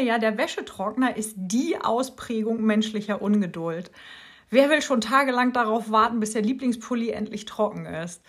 Finde 0.00 0.12
ja, 0.14 0.18
der 0.18 0.38
Wäschetrockner 0.38 1.14
ist 1.18 1.34
die 1.36 1.76
Ausprägung 1.78 2.62
menschlicher 2.64 3.20
Ungeduld. 3.20 3.90
Wer 4.48 4.70
will 4.70 4.80
schon 4.80 5.02
tagelang 5.02 5.52
darauf 5.52 5.90
warten, 5.90 6.20
bis 6.20 6.32
der 6.32 6.40
Lieblingspulli 6.40 7.10
endlich 7.10 7.44
trocken 7.44 7.84
ist? 7.84 8.22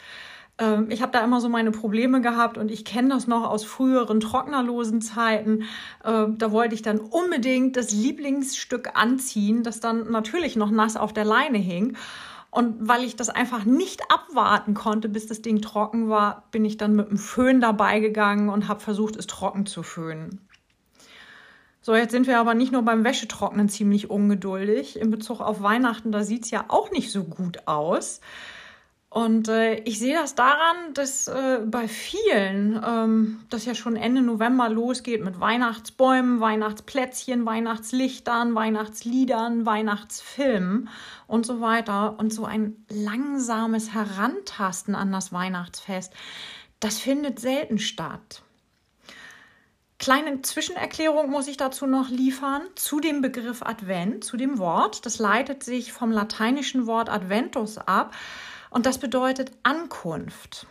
Ähm, 0.57 0.91
ich 0.91 1.01
habe 1.01 1.13
da 1.13 1.23
immer 1.23 1.39
so 1.39 1.47
meine 1.47 1.71
Probleme 1.71 2.19
gehabt 2.19 2.57
und 2.57 2.71
ich 2.71 2.83
kenne 2.83 3.07
das 3.07 3.25
noch 3.25 3.49
aus 3.49 3.63
früheren 3.63 4.19
trocknerlosen 4.19 5.01
Zeiten. 5.01 5.63
Ähm, 6.03 6.37
da 6.37 6.51
wollte 6.51 6.75
ich 6.75 6.81
dann 6.81 6.99
unbedingt 6.99 7.77
das 7.77 7.93
Lieblingsstück 7.93 8.89
anziehen, 8.95 9.63
das 9.63 9.79
dann 9.79 10.11
natürlich 10.11 10.57
noch 10.57 10.71
nass 10.71 10.97
auf 10.97 11.13
der 11.13 11.23
Leine 11.23 11.57
hing. 11.57 11.95
Und 12.49 12.85
weil 12.85 13.05
ich 13.05 13.15
das 13.15 13.29
einfach 13.29 13.63
nicht 13.63 14.01
abwarten 14.11 14.73
konnte, 14.73 15.07
bis 15.07 15.25
das 15.25 15.41
Ding 15.41 15.61
trocken 15.61 16.09
war, 16.09 16.43
bin 16.51 16.65
ich 16.65 16.75
dann 16.75 16.97
mit 16.97 17.09
dem 17.09 17.17
Föhn 17.17 17.61
dabei 17.61 18.01
gegangen 18.01 18.49
und 18.49 18.67
habe 18.67 18.81
versucht, 18.81 19.15
es 19.15 19.25
trocken 19.25 19.65
zu 19.65 19.83
föhnen. 19.83 20.41
So, 21.83 21.95
jetzt 21.95 22.11
sind 22.11 22.27
wir 22.27 22.39
aber 22.39 22.53
nicht 22.53 22.71
nur 22.71 22.83
beim 22.83 23.03
Wäschetrocknen 23.03 23.67
ziemlich 23.67 24.09
ungeduldig. 24.09 24.99
In 24.99 25.09
Bezug 25.09 25.41
auf 25.41 25.63
Weihnachten, 25.63 26.11
da 26.11 26.23
sieht 26.23 26.45
es 26.45 26.51
ja 26.51 26.65
auch 26.67 26.91
nicht 26.91 27.11
so 27.11 27.23
gut 27.23 27.67
aus. 27.67 28.21
Und 29.09 29.49
äh, 29.49 29.75
ich 29.79 29.99
sehe 29.99 30.13
das 30.13 30.35
daran, 30.35 30.93
dass 30.93 31.27
äh, 31.27 31.59
bei 31.65 31.87
vielen 31.87 32.81
ähm, 32.87 33.41
das 33.49 33.65
ja 33.65 33.75
schon 33.75 33.97
Ende 33.97 34.21
November 34.21 34.69
losgeht 34.69 35.21
mit 35.21 35.39
Weihnachtsbäumen, 35.39 36.39
Weihnachtsplätzchen, 36.39 37.45
Weihnachtslichtern, 37.45 38.55
Weihnachtsliedern, 38.55 39.65
Weihnachtsfilmen 39.65 40.87
und 41.27 41.45
so 41.45 41.61
weiter. 41.61 42.19
Und 42.19 42.31
so 42.31 42.45
ein 42.45 42.85
langsames 42.89 43.93
Herantasten 43.93 44.95
an 44.95 45.11
das 45.11 45.33
Weihnachtsfest, 45.33 46.13
das 46.79 46.99
findet 46.99 47.39
selten 47.39 47.79
statt. 47.79 48.43
Kleine 50.01 50.41
Zwischenerklärung 50.41 51.29
muss 51.29 51.47
ich 51.47 51.57
dazu 51.57 51.85
noch 51.85 52.09
liefern 52.09 52.63
zu 52.73 52.99
dem 52.99 53.21
Begriff 53.21 53.61
Advent, 53.61 54.23
zu 54.23 54.35
dem 54.35 54.57
Wort. 54.57 55.05
Das 55.05 55.19
leitet 55.19 55.63
sich 55.63 55.93
vom 55.93 56.09
lateinischen 56.09 56.87
Wort 56.87 57.07
Adventus 57.07 57.77
ab 57.77 58.15
und 58.71 58.87
das 58.87 58.97
bedeutet 58.97 59.51
Ankunft. 59.61 60.65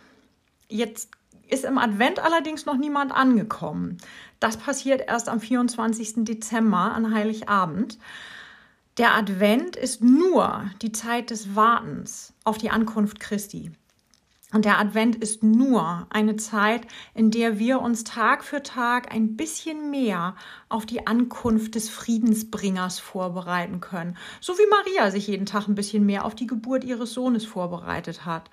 Jetzt 0.67 1.11
ist 1.47 1.63
im 1.63 1.77
Advent 1.77 2.19
allerdings 2.19 2.65
noch 2.65 2.75
niemand 2.75 3.13
angekommen. 3.13 3.99
Das 4.41 4.57
passiert 4.57 5.03
erst 5.07 5.29
am 5.29 5.39
24. 5.39 6.25
Dezember 6.25 6.91
an 6.91 7.15
Heiligabend. 7.15 7.99
Der 8.97 9.15
Advent 9.15 9.77
ist 9.77 10.03
nur 10.03 10.69
die 10.81 10.91
Zeit 10.91 11.29
des 11.29 11.55
Wartens 11.55 12.33
auf 12.43 12.57
die 12.57 12.69
Ankunft 12.69 13.21
Christi. 13.21 13.71
Und 14.53 14.65
der 14.65 14.79
Advent 14.79 15.15
ist 15.15 15.43
nur 15.43 16.07
eine 16.09 16.35
Zeit, 16.35 16.85
in 17.13 17.31
der 17.31 17.57
wir 17.57 17.81
uns 17.81 18.03
Tag 18.03 18.43
für 18.43 18.61
Tag 18.61 19.13
ein 19.13 19.37
bisschen 19.37 19.91
mehr 19.91 20.35
auf 20.67 20.85
die 20.85 21.07
Ankunft 21.07 21.75
des 21.75 21.89
Friedensbringers 21.89 22.99
vorbereiten 22.99 23.79
können. 23.79 24.17
So 24.41 24.53
wie 24.57 24.69
Maria 24.69 25.09
sich 25.09 25.27
jeden 25.27 25.45
Tag 25.45 25.67
ein 25.67 25.75
bisschen 25.75 26.05
mehr 26.05 26.25
auf 26.25 26.35
die 26.35 26.47
Geburt 26.47 26.83
ihres 26.83 27.13
Sohnes 27.13 27.45
vorbereitet 27.45 28.25
hat. 28.25 28.49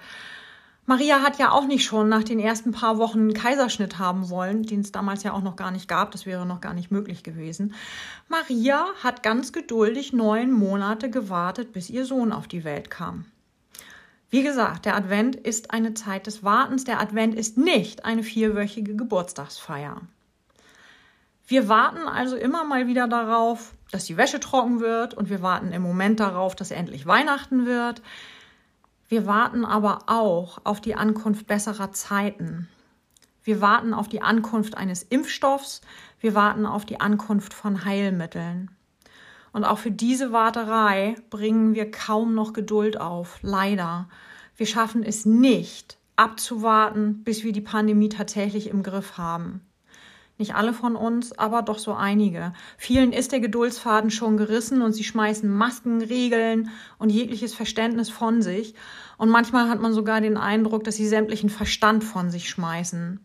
Maria 0.86 1.20
hat 1.20 1.38
ja 1.38 1.50
auch 1.50 1.66
nicht 1.66 1.84
schon 1.84 2.08
nach 2.08 2.24
den 2.24 2.40
ersten 2.40 2.72
paar 2.72 2.96
Wochen 2.96 3.18
einen 3.18 3.34
Kaiserschnitt 3.34 3.98
haben 3.98 4.30
wollen, 4.30 4.62
den 4.62 4.80
es 4.80 4.90
damals 4.90 5.22
ja 5.22 5.34
auch 5.34 5.42
noch 5.42 5.54
gar 5.54 5.70
nicht 5.70 5.86
gab. 5.86 6.12
Das 6.12 6.24
wäre 6.24 6.46
noch 6.46 6.62
gar 6.62 6.72
nicht 6.72 6.90
möglich 6.90 7.22
gewesen. 7.22 7.74
Maria 8.28 8.86
hat 9.02 9.22
ganz 9.22 9.52
geduldig 9.52 10.14
neun 10.14 10.50
Monate 10.50 11.10
gewartet, 11.10 11.74
bis 11.74 11.90
ihr 11.90 12.06
Sohn 12.06 12.32
auf 12.32 12.48
die 12.48 12.64
Welt 12.64 12.88
kam. 12.88 13.26
Wie 14.30 14.42
gesagt, 14.42 14.84
der 14.84 14.94
Advent 14.94 15.36
ist 15.36 15.70
eine 15.70 15.94
Zeit 15.94 16.26
des 16.26 16.44
Wartens. 16.44 16.84
Der 16.84 17.00
Advent 17.00 17.34
ist 17.34 17.56
nicht 17.56 18.04
eine 18.04 18.22
vierwöchige 18.22 18.94
Geburtstagsfeier. 18.94 20.02
Wir 21.46 21.68
warten 21.68 22.06
also 22.06 22.36
immer 22.36 22.64
mal 22.64 22.86
wieder 22.86 23.08
darauf, 23.08 23.72
dass 23.90 24.04
die 24.04 24.18
Wäsche 24.18 24.38
trocken 24.38 24.80
wird 24.80 25.14
und 25.14 25.30
wir 25.30 25.40
warten 25.40 25.72
im 25.72 25.80
Moment 25.80 26.20
darauf, 26.20 26.54
dass 26.54 26.70
endlich 26.70 27.06
Weihnachten 27.06 27.64
wird. 27.64 28.02
Wir 29.08 29.24
warten 29.24 29.64
aber 29.64 30.00
auch 30.08 30.58
auf 30.64 30.82
die 30.82 30.94
Ankunft 30.94 31.46
besserer 31.46 31.92
Zeiten. 31.92 32.68
Wir 33.42 33.62
warten 33.62 33.94
auf 33.94 34.08
die 34.08 34.20
Ankunft 34.20 34.76
eines 34.76 35.02
Impfstoffs. 35.04 35.80
Wir 36.20 36.34
warten 36.34 36.66
auf 36.66 36.84
die 36.84 37.00
Ankunft 37.00 37.54
von 37.54 37.86
Heilmitteln. 37.86 38.70
Und 39.52 39.64
auch 39.64 39.78
für 39.78 39.90
diese 39.90 40.32
Warterei 40.32 41.16
bringen 41.30 41.74
wir 41.74 41.90
kaum 41.90 42.34
noch 42.34 42.52
Geduld 42.52 43.00
auf, 43.00 43.38
leider. 43.42 44.08
Wir 44.56 44.66
schaffen 44.66 45.02
es 45.02 45.24
nicht, 45.24 45.98
abzuwarten, 46.16 47.22
bis 47.24 47.44
wir 47.44 47.52
die 47.52 47.60
Pandemie 47.60 48.08
tatsächlich 48.08 48.68
im 48.68 48.82
Griff 48.82 49.18
haben. 49.18 49.62
Nicht 50.38 50.54
alle 50.54 50.72
von 50.72 50.94
uns, 50.94 51.36
aber 51.36 51.62
doch 51.62 51.80
so 51.80 51.94
einige. 51.94 52.52
Vielen 52.76 53.12
ist 53.12 53.32
der 53.32 53.40
Geduldsfaden 53.40 54.10
schon 54.10 54.36
gerissen 54.36 54.82
und 54.82 54.92
sie 54.92 55.02
schmeißen 55.02 55.50
Masken, 55.50 56.00
Regeln 56.00 56.70
und 56.98 57.10
jegliches 57.10 57.54
Verständnis 57.54 58.08
von 58.08 58.40
sich. 58.40 58.74
Und 59.16 59.30
manchmal 59.30 59.68
hat 59.68 59.80
man 59.80 59.92
sogar 59.92 60.20
den 60.20 60.36
Eindruck, 60.36 60.84
dass 60.84 60.94
sie 60.94 61.08
sämtlichen 61.08 61.50
Verstand 61.50 62.04
von 62.04 62.30
sich 62.30 62.48
schmeißen. 62.48 63.18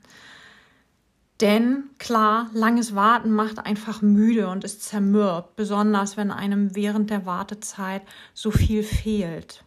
Denn 1.44 1.90
klar, 1.98 2.50
langes 2.54 2.96
Warten 2.96 3.30
macht 3.30 3.60
einfach 3.60 4.02
müde 4.02 4.48
und 4.48 4.64
ist 4.64 4.82
zermürbt, 4.82 5.58
besonders 5.58 6.16
wenn 6.16 6.32
einem 6.32 6.74
während 6.74 7.10
der 7.10 7.26
Wartezeit 7.26 8.02
so 8.34 8.50
viel 8.50 8.82
fehlt. 8.82 9.66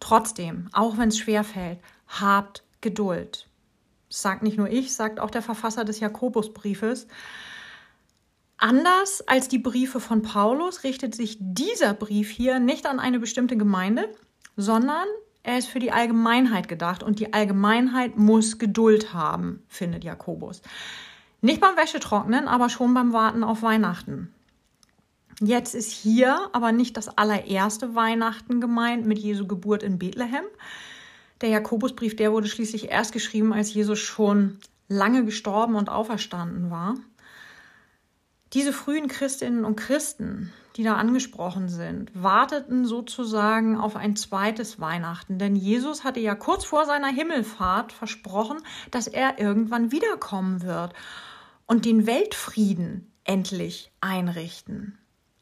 Trotzdem, 0.00 0.70
auch 0.72 0.96
wenn 0.96 1.10
es 1.10 1.18
schwer 1.18 1.44
fällt, 1.44 1.78
habt 2.08 2.64
Geduld. 2.80 3.48
Das 4.08 4.22
sagt 4.22 4.42
nicht 4.42 4.56
nur 4.56 4.70
ich, 4.70 4.94
sagt 4.94 5.20
auch 5.20 5.30
der 5.30 5.42
Verfasser 5.42 5.84
des 5.84 6.00
Jakobusbriefes. 6.00 7.06
Anders 8.56 9.28
als 9.28 9.48
die 9.48 9.58
Briefe 9.58 10.00
von 10.00 10.22
Paulus 10.22 10.84
richtet 10.84 11.14
sich 11.14 11.36
dieser 11.38 11.92
Brief 11.92 12.30
hier 12.30 12.60
nicht 12.60 12.86
an 12.86 12.98
eine 12.98 13.18
bestimmte 13.20 13.58
Gemeinde, 13.58 14.08
sondern 14.56 15.06
er 15.42 15.58
ist 15.58 15.68
für 15.68 15.78
die 15.78 15.92
Allgemeinheit 15.92 16.68
gedacht 16.68 17.02
und 17.02 17.18
die 17.18 17.32
Allgemeinheit 17.32 18.16
muss 18.16 18.58
Geduld 18.58 19.12
haben, 19.12 19.62
findet 19.68 20.04
Jakobus. 20.04 20.62
Nicht 21.40 21.60
beim 21.60 21.76
Wäschetrocknen, 21.76 22.46
aber 22.46 22.68
schon 22.68 22.94
beim 22.94 23.12
Warten 23.12 23.42
auf 23.42 23.62
Weihnachten. 23.62 24.32
Jetzt 25.40 25.74
ist 25.74 25.90
hier 25.90 26.48
aber 26.52 26.70
nicht 26.70 26.96
das 26.96 27.18
allererste 27.18 27.96
Weihnachten 27.96 28.60
gemeint 28.60 29.06
mit 29.06 29.18
Jesu 29.18 29.46
Geburt 29.48 29.82
in 29.82 29.98
Bethlehem. 29.98 30.44
Der 31.40 31.48
Jakobusbrief, 31.48 32.14
der 32.14 32.30
wurde 32.30 32.46
schließlich 32.46 32.90
erst 32.90 33.12
geschrieben, 33.12 33.52
als 33.52 33.74
Jesus 33.74 33.98
schon 33.98 34.58
lange 34.86 35.24
gestorben 35.24 35.74
und 35.74 35.88
auferstanden 35.88 36.70
war. 36.70 36.94
Diese 38.52 38.72
frühen 38.72 39.08
Christinnen 39.08 39.64
und 39.64 39.76
Christen, 39.76 40.52
die 40.76 40.82
da 40.82 40.96
angesprochen 40.96 41.68
sind, 41.68 42.10
warteten 42.14 42.84
sozusagen 42.84 43.78
auf 43.78 43.96
ein 43.96 44.14
zweites 44.16 44.78
Weihnachten. 44.78 45.38
Denn 45.38 45.56
Jesus 45.56 46.04
hatte 46.04 46.20
ja 46.20 46.34
kurz 46.34 46.64
vor 46.64 46.84
seiner 46.84 47.08
Himmelfahrt 47.08 47.92
versprochen, 47.92 48.58
dass 48.90 49.06
er 49.06 49.38
irgendwann 49.38 49.90
wiederkommen 49.90 50.62
wird 50.62 50.92
und 51.66 51.84
den 51.86 52.06
Weltfrieden 52.06 53.10
endlich 53.24 53.90
einrichten. 54.00 54.98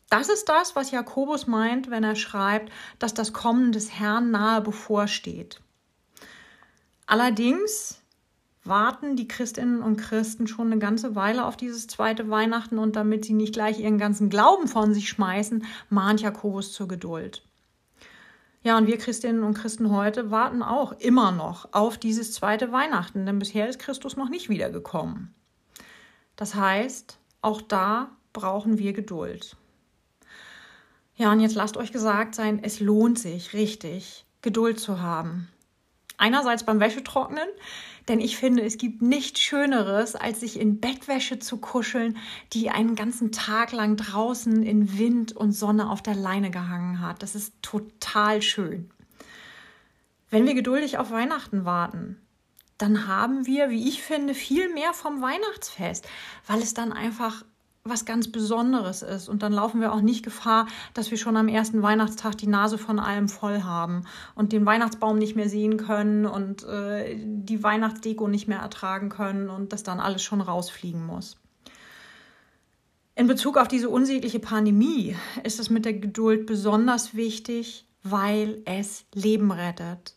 Das 0.09 0.29
ist 0.29 0.49
das, 0.49 0.75
was 0.77 0.91
Jakobus 0.91 1.47
meint, 1.47 1.91
wenn 1.91 2.05
er 2.05 2.17
schreibt, 2.17 2.73
dass 2.99 3.15
das 3.15 3.33
Kommen 3.33 3.73
des 3.73 3.93
Herrn 3.93 4.31
nahe 4.31 4.61
bevorsteht. 4.61 5.61
Allerdings 7.07 8.00
warten 8.65 9.17
die 9.17 9.29
Christinnen 9.29 9.83
und 9.83 9.97
Christen 9.97 10.47
schon 10.47 10.67
eine 10.67 10.79
ganze 10.79 11.15
Weile 11.15 11.47
auf 11.47 11.57
dieses 11.57 11.87
zweite 11.87 12.29
Weihnachten 12.29 12.79
und 12.79 12.97
damit 12.97 13.25
sie 13.25 13.33
nicht 13.33 13.55
gleich 13.55 13.81
ihren 13.81 13.99
ganzen 13.99 14.29
Glauben 14.29 14.69
von 14.69 14.93
sich 14.93 15.09
schmeißen, 15.09 15.65
mahnt 15.89 16.21
Jakobus 16.21 16.73
zur 16.73 16.89
Geduld. 16.89 17.43
Ja, 18.63 18.77
und 18.77 18.87
wir 18.87 18.99
Christinnen 18.99 19.43
und 19.43 19.55
Christen 19.55 19.91
heute 19.91 20.31
warten 20.31 20.63
auch 20.63 20.93
immer 21.01 21.33
noch 21.33 21.73
auf 21.73 21.97
dieses 21.97 22.33
zweite 22.33 22.73
Weihnachten, 22.73 23.25
denn 23.25 23.39
bisher 23.39 23.69
ist 23.69 23.79
Christus 23.79 24.17
noch 24.17 24.29
nicht 24.29 24.51
wiedergekommen. 24.51 25.35
Das 26.37 26.55
heißt, 26.55 27.19
auch 27.41 27.63
da 27.63 28.11
brauchen 28.35 28.79
wir 28.79 28.93
Geduld. 28.93 29.57
Ja, 31.17 31.33
und 31.33 31.41
jetzt 31.41 31.55
lasst 31.55 31.79
euch 31.79 31.93
gesagt 31.93 32.35
sein, 32.35 32.61
es 32.63 32.81
lohnt 32.81 33.19
sich 33.19 33.55
richtig, 33.55 34.27
Geduld 34.43 34.79
zu 34.79 35.01
haben. 35.01 35.49
Einerseits 36.21 36.65
beim 36.65 36.81
Wäschetrocknen, 36.81 37.49
denn 38.07 38.21
ich 38.21 38.37
finde, 38.37 38.63
es 38.63 38.77
gibt 38.77 39.01
nichts 39.01 39.41
Schöneres, 39.41 40.15
als 40.15 40.41
sich 40.41 40.61
in 40.61 40.79
Bettwäsche 40.79 41.39
zu 41.39 41.57
kuscheln, 41.57 42.19
die 42.53 42.69
einen 42.69 42.95
ganzen 42.95 43.33
Tag 43.33 43.73
lang 43.73 43.97
draußen 43.97 44.63
in 44.63 44.99
Wind 44.99 45.33
und 45.33 45.53
Sonne 45.53 45.89
auf 45.89 46.03
der 46.03 46.15
Leine 46.15 46.51
gehangen 46.51 47.01
hat. 47.01 47.23
Das 47.23 47.35
ist 47.35 47.55
total 47.63 48.43
schön. 48.43 48.91
Wenn 50.29 50.47
wir 50.47 50.53
geduldig 50.53 50.99
auf 50.99 51.11
Weihnachten 51.11 51.65
warten, 51.65 52.21
dann 52.77 53.07
haben 53.07 53.47
wir, 53.47 53.71
wie 53.71 53.89
ich 53.89 54.03
finde, 54.03 54.35
viel 54.35 54.73
mehr 54.75 54.93
vom 54.93 55.23
Weihnachtsfest, 55.23 56.07
weil 56.47 56.61
es 56.61 56.75
dann 56.75 56.93
einfach 56.93 57.47
was 57.85 58.05
ganz 58.05 58.31
Besonderes 58.31 59.03
ist. 59.03 59.29
Und 59.29 59.43
dann 59.43 59.53
laufen 59.53 59.81
wir 59.81 59.93
auch 59.93 60.03
nicht 60.03 60.23
Gefahr, 60.23 60.67
dass 60.93 61.11
wir 61.11 61.19
schon 61.19 61.37
am 61.37 61.49
ersten 61.49 61.83
Weihnachtstag 61.83 62.37
die 62.37 62.47
Nase 62.47 62.77
von 62.77 62.99
allem 62.99 63.29
voll 63.29 63.63
haben 63.63 64.05
und 64.35 64.53
den 64.53 64.67
Weihnachtsbaum 64.67 65.19
nicht 65.19 65.35
mehr 65.35 65.49
sehen 65.49 65.79
können 65.79 66.27
und 66.27 66.65
äh, 66.65 67.17
die 67.19 67.63
Weihnachtsdeko 67.63 68.29
nicht 68.29 68.49
mehr 68.49 68.59
ertragen 68.59 69.09
können 69.09 69.49
und 69.49 69.73
das 69.73 69.83
dann 69.83 70.01
alles 70.01 70.23
schon 70.23 70.43
rausfliegen 70.43 71.05
muss. 71.05 71.37
In 73.15 73.27
Bezug 73.27 73.57
auf 73.57 73.69
diese 73.69 73.89
unsägliche 73.89 74.41
Pandemie 74.41 75.17
ist 75.43 75.59
es 75.59 75.71
mit 75.71 75.85
der 75.85 75.95
Geduld 75.95 76.47
besonders 76.47 77.15
wichtig, 77.15 77.87
weil 78.03 78.63
es 78.65 79.05
Leben 79.15 79.51
rettet. 79.51 80.17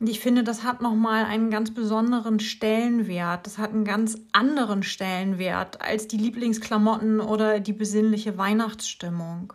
Und 0.00 0.08
ich 0.08 0.20
finde, 0.20 0.44
das 0.44 0.62
hat 0.62 0.80
nochmal 0.80 1.24
einen 1.24 1.50
ganz 1.50 1.74
besonderen 1.74 2.38
Stellenwert. 2.38 3.46
Das 3.46 3.58
hat 3.58 3.70
einen 3.70 3.84
ganz 3.84 4.18
anderen 4.32 4.84
Stellenwert 4.84 5.80
als 5.80 6.06
die 6.06 6.18
Lieblingsklamotten 6.18 7.20
oder 7.20 7.58
die 7.58 7.72
besinnliche 7.72 8.38
Weihnachtsstimmung. 8.38 9.52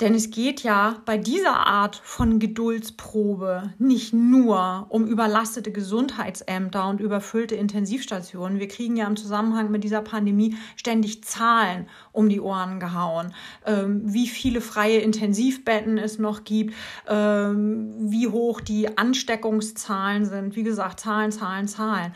Denn 0.00 0.14
es 0.14 0.30
geht 0.30 0.62
ja 0.62 1.00
bei 1.06 1.16
dieser 1.16 1.66
Art 1.66 1.96
von 2.04 2.38
Geduldsprobe 2.38 3.72
nicht 3.78 4.12
nur 4.12 4.86
um 4.90 5.06
überlastete 5.06 5.72
Gesundheitsämter 5.72 6.86
und 6.88 7.00
überfüllte 7.00 7.54
Intensivstationen. 7.54 8.60
Wir 8.60 8.68
kriegen 8.68 8.96
ja 8.96 9.06
im 9.06 9.16
Zusammenhang 9.16 9.70
mit 9.70 9.84
dieser 9.84 10.02
Pandemie 10.02 10.54
ständig 10.76 11.24
Zahlen 11.24 11.88
um 12.12 12.28
die 12.28 12.40
Ohren 12.40 12.78
gehauen, 12.78 13.32
ähm, 13.64 14.02
wie 14.04 14.28
viele 14.28 14.60
freie 14.60 14.98
Intensivbetten 14.98 15.96
es 15.96 16.18
noch 16.18 16.44
gibt, 16.44 16.74
ähm, 17.08 17.94
wie 17.98 18.28
hoch 18.28 18.60
die 18.60 18.98
Ansteckungszahlen 18.98 20.26
sind. 20.26 20.56
Wie 20.56 20.62
gesagt, 20.62 21.00
Zahlen, 21.00 21.32
Zahlen, 21.32 21.68
Zahlen. 21.68 22.12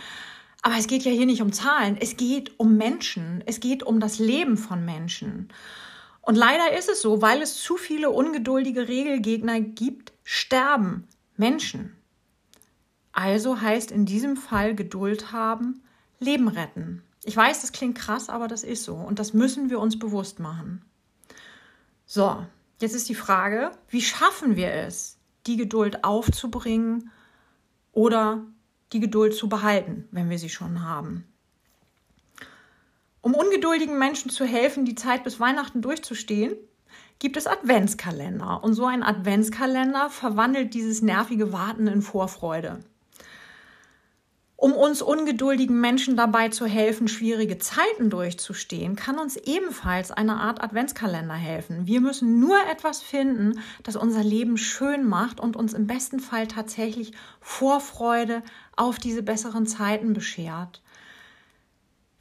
Aber 0.61 0.75
es 0.77 0.87
geht 0.87 1.05
ja 1.05 1.13
hier 1.13 1.25
nicht 1.25 1.41
um 1.41 1.55
Zahlen, 1.55 1.97
es 1.99 2.19
geht 2.19 2.61
um 2.61 2.77
Menschen, 2.77 3.43
es 3.47 3.61
geht 3.61 3.83
um 3.83 4.01
das 4.01 4.19
Leben 4.19 4.59
von 4.59 4.85
Menschen. 4.85 5.49
Und 6.31 6.37
leider 6.37 6.79
ist 6.79 6.89
es 6.89 7.03
so, 7.03 7.21
weil 7.23 7.43
es 7.43 7.61
zu 7.61 7.77
viele 7.77 8.11
ungeduldige 8.11 8.87
Regelgegner 8.87 9.61
gibt, 9.61 10.13
sterben 10.23 11.09
Menschen. 11.37 11.97
Also 13.11 13.61
heißt 13.61 13.91
in 13.91 14.07
diesem 14.07 14.37
Fall 14.37 14.77
Geduld 14.77 15.33
haben, 15.33 15.83
Leben 16.21 16.47
retten. 16.47 17.03
Ich 17.25 17.37
weiß, 17.37 17.63
das 17.63 17.73
klingt 17.73 17.99
krass, 17.99 18.29
aber 18.29 18.47
das 18.47 18.63
ist 18.63 18.85
so 18.85 18.95
und 18.95 19.19
das 19.19 19.35
müssen 19.35 19.71
wir 19.71 19.81
uns 19.81 19.99
bewusst 19.99 20.39
machen. 20.39 20.85
So, 22.07 22.47
jetzt 22.81 22.95
ist 22.95 23.09
die 23.09 23.17
Frage, 23.17 23.73
wie 23.89 24.01
schaffen 24.01 24.55
wir 24.55 24.73
es, 24.73 25.19
die 25.49 25.57
Geduld 25.57 26.05
aufzubringen 26.05 27.11
oder 27.91 28.47
die 28.93 29.01
Geduld 29.01 29.35
zu 29.35 29.49
behalten, 29.49 30.07
wenn 30.13 30.31
wir 30.31 30.39
sie 30.39 30.49
schon 30.49 30.85
haben? 30.85 31.25
Um 33.23 33.35
ungeduldigen 33.35 33.99
Menschen 33.99 34.31
zu 34.31 34.45
helfen, 34.45 34.85
die 34.85 34.95
Zeit 34.95 35.25
bis 35.25 35.39
Weihnachten 35.41 35.83
durchzustehen, 35.83 36.57
gibt 37.19 37.37
es 37.37 37.47
Adventskalender. 37.47 38.65
Und 38.65 38.75
so 38.75 38.87
ein 38.87 39.03
Adventskalender 39.03 40.09
verwandelt 40.09 40.73
dieses 40.73 41.03
nervige 41.03 41.53
Warten 41.53 41.87
in 41.87 42.01
Vorfreude. 42.01 42.81
Um 44.57 44.73
uns 44.73 45.01
ungeduldigen 45.01 45.81
Menschen 45.81 46.17
dabei 46.17 46.51
zu 46.51 46.67
helfen, 46.67 47.09
schwierige 47.09 47.57
Zeiten 47.57 48.11
durchzustehen, 48.11 48.95
kann 48.95 49.19
uns 49.19 49.37
ebenfalls 49.37 50.11
eine 50.11 50.37
Art 50.37 50.63
Adventskalender 50.63 51.35
helfen. 51.35 51.87
Wir 51.87 52.03
müssen 52.03 52.41
nur 52.41 52.59
etwas 52.71 53.01
finden, 53.01 53.59
das 53.85 53.97
unser 53.97 54.23
Leben 54.23 54.59
schön 54.59 55.09
macht 55.09 55.41
und 55.41 55.57
uns 55.57 55.73
im 55.73 55.87
besten 55.87 56.21
Fall 56.21 56.47
tatsächlich 56.47 57.13
Vorfreude 57.41 58.43
auf 58.77 58.99
diese 58.99 59.23
besseren 59.23 59.67
Zeiten 59.67 60.13
beschert. 60.13 60.83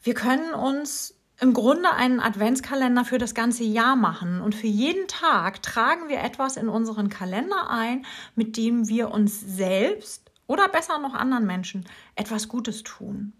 Wir 0.09 0.15
können 0.15 0.55
uns 0.55 1.13
im 1.39 1.53
Grunde 1.53 1.91
einen 1.91 2.19
Adventskalender 2.19 3.05
für 3.05 3.19
das 3.19 3.35
ganze 3.35 3.63
Jahr 3.63 3.95
machen 3.95 4.41
und 4.41 4.55
für 4.55 4.65
jeden 4.65 5.07
Tag 5.07 5.61
tragen 5.61 6.09
wir 6.09 6.21
etwas 6.21 6.57
in 6.57 6.67
unseren 6.67 7.09
Kalender 7.09 7.69
ein, 7.69 8.07
mit 8.33 8.57
dem 8.57 8.87
wir 8.87 9.11
uns 9.11 9.39
selbst 9.39 10.31
oder 10.47 10.67
besser 10.67 10.97
noch 10.97 11.13
anderen 11.13 11.45
Menschen 11.45 11.85
etwas 12.15 12.47
Gutes 12.47 12.81
tun. 12.81 13.33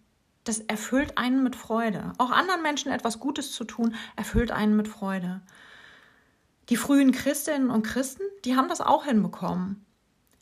Das 0.44 0.60
erfüllt 0.60 1.18
einen 1.18 1.42
mit 1.42 1.56
Freude. 1.56 2.14
Auch 2.20 2.30
anderen 2.30 2.62
Menschen 2.62 2.92
etwas 2.92 3.20
Gutes 3.20 3.52
zu 3.52 3.64
tun, 3.64 3.96
erfüllt 4.16 4.52
einen 4.52 4.76
mit 4.76 4.88
Freude. 4.88 5.42
Die 6.70 6.78
frühen 6.78 7.14
Christinnen 7.14 7.72
und 7.72 7.82
Christen, 7.82 8.22
die 8.46 8.56
haben 8.56 8.70
das 8.70 8.80
auch 8.80 9.06
hinbekommen, 9.06 9.84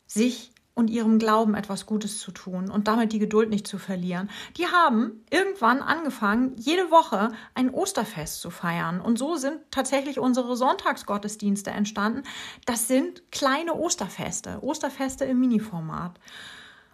sich 0.06 0.52
und 0.78 0.90
ihrem 0.90 1.18
Glauben 1.18 1.56
etwas 1.56 1.86
Gutes 1.86 2.20
zu 2.20 2.30
tun 2.30 2.70
und 2.70 2.86
damit 2.86 3.12
die 3.12 3.18
Geduld 3.18 3.50
nicht 3.50 3.66
zu 3.66 3.78
verlieren. 3.78 4.30
Die 4.56 4.68
haben 4.68 5.24
irgendwann 5.28 5.82
angefangen, 5.82 6.54
jede 6.56 6.92
Woche 6.92 7.32
ein 7.54 7.70
Osterfest 7.70 8.40
zu 8.40 8.50
feiern. 8.50 9.00
Und 9.00 9.18
so 9.18 9.34
sind 9.34 9.58
tatsächlich 9.72 10.20
unsere 10.20 10.56
Sonntagsgottesdienste 10.56 11.72
entstanden. 11.72 12.22
Das 12.64 12.86
sind 12.86 13.32
kleine 13.32 13.74
Osterfeste, 13.74 14.62
Osterfeste 14.62 15.24
im 15.24 15.40
Mini-Format. 15.40 16.20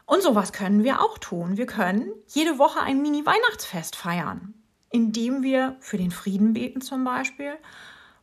Und 0.06 0.22
sowas 0.22 0.54
können 0.54 0.82
wir 0.82 1.02
auch 1.02 1.18
tun. 1.18 1.58
Wir 1.58 1.66
können 1.66 2.10
jede 2.28 2.58
Woche 2.58 2.80
ein 2.80 3.02
Mini-Weihnachtsfest 3.02 3.96
feiern, 3.96 4.54
indem 4.88 5.42
wir 5.42 5.76
für 5.80 5.98
den 5.98 6.10
Frieden 6.10 6.54
beten 6.54 6.80
zum 6.80 7.04
Beispiel 7.04 7.52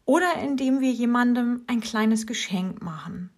oder 0.05 0.33
indem 0.41 0.79
wir 0.79 0.91
jemandem 0.91 1.65
ein 1.67 1.81
kleines 1.81 2.25
Geschenk 2.25 2.81
machen. 2.81 3.29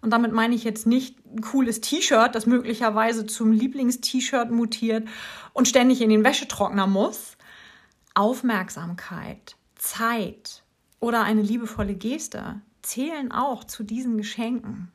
Und 0.00 0.10
damit 0.10 0.32
meine 0.32 0.54
ich 0.54 0.64
jetzt 0.64 0.86
nicht 0.86 1.18
ein 1.26 1.40
cooles 1.40 1.80
T-Shirt, 1.80 2.34
das 2.34 2.46
möglicherweise 2.46 3.26
zum 3.26 3.52
Lieblingst-T-Shirt 3.52 4.50
mutiert 4.50 5.08
und 5.52 5.66
ständig 5.66 6.00
in 6.00 6.10
den 6.10 6.24
Wäschetrockner 6.24 6.86
muss. 6.86 7.36
Aufmerksamkeit, 8.14 9.56
Zeit 9.74 10.62
oder 11.00 11.22
eine 11.22 11.42
liebevolle 11.42 11.94
Geste 11.94 12.60
zählen 12.82 13.32
auch 13.32 13.64
zu 13.64 13.82
diesen 13.82 14.16
Geschenken. 14.16 14.90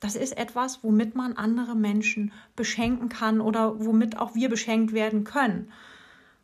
Das 0.00 0.16
ist 0.16 0.36
etwas, 0.36 0.82
womit 0.82 1.14
man 1.14 1.34
andere 1.34 1.74
Menschen 1.74 2.32
beschenken 2.56 3.08
kann 3.08 3.40
oder 3.40 3.84
womit 3.84 4.18
auch 4.18 4.34
wir 4.34 4.50
beschenkt 4.50 4.92
werden 4.92 5.24
können. 5.24 5.72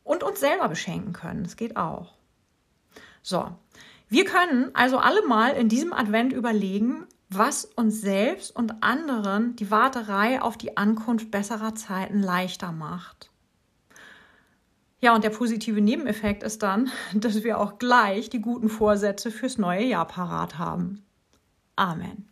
Und 0.02 0.22
uns 0.22 0.40
selber 0.40 0.68
beschenken 0.68 1.12
können. 1.12 1.44
Das 1.44 1.56
geht 1.56 1.76
auch. 1.76 2.14
So, 3.22 3.50
wir 4.08 4.24
können 4.24 4.70
also 4.74 4.98
alle 4.98 5.26
mal 5.26 5.50
in 5.50 5.68
diesem 5.68 5.92
Advent 5.92 6.32
überlegen, 6.32 7.06
was 7.30 7.64
uns 7.64 8.00
selbst 8.00 8.54
und 8.54 8.82
anderen 8.82 9.54
die 9.56 9.70
Warterei 9.70 10.42
auf 10.42 10.58
die 10.58 10.76
Ankunft 10.76 11.30
besserer 11.30 11.74
Zeiten 11.74 12.22
leichter 12.22 12.72
macht. 12.72 13.30
Ja, 15.00 15.14
und 15.14 15.24
der 15.24 15.30
positive 15.30 15.80
Nebeneffekt 15.80 16.42
ist 16.42 16.62
dann, 16.62 16.90
dass 17.14 17.42
wir 17.42 17.58
auch 17.58 17.78
gleich 17.78 18.30
die 18.30 18.40
guten 18.40 18.68
Vorsätze 18.68 19.30
fürs 19.30 19.58
neue 19.58 19.84
Jahr 19.84 20.06
parat 20.06 20.58
haben. 20.58 21.04
Amen. 21.76 22.29